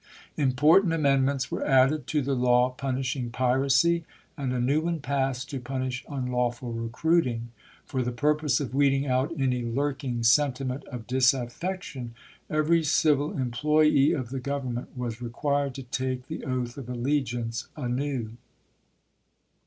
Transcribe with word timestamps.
Important 0.35 0.93
amendments 0.93 1.51
were 1.51 1.63
added 1.63 2.07
to 2.07 2.23
the 2.23 2.33
law 2.33 2.71
punishing 2.71 3.29
piracy, 3.29 4.03
and 4.35 4.51
a 4.51 4.59
new 4.59 4.81
one 4.81 4.99
passed 4.99 5.51
to 5.51 5.59
punish 5.59 6.03
unlawful 6.09 6.73
recruiting. 6.73 7.49
For 7.85 8.01
the 8.01 8.11
purpose 8.11 8.59
of 8.59 8.73
weeding 8.73 9.05
out 9.05 9.31
any 9.39 9.61
lurking 9.61 10.23
sentiment 10.23 10.85
of 10.85 11.05
disaffection, 11.05 12.15
every 12.49 12.83
civil 12.83 13.37
employee 13.37 14.11
of 14.11 14.29
the 14.31 14.39
Government 14.39 14.97
was 14.97 15.21
re 15.21 15.29
quired 15.29 15.75
to 15.75 15.83
take 15.83 16.25
the 16.25 16.45
oath 16.45 16.77
of 16.77 16.89
allegiance 16.89 17.67
anew. 17.77 18.31